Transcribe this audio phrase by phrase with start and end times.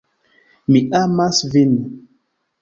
[0.75, 1.77] Mi amas vin.